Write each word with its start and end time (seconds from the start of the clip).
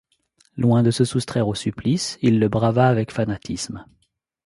Loin 0.57 0.81
de 0.81 0.89
se 0.89 1.05
soustraire 1.05 1.47
au 1.47 1.53
supplice, 1.53 2.17
il 2.23 2.39
le 2.39 2.49
brava 2.49 2.87
avec 2.89 3.11
fanatisme. 3.11 3.85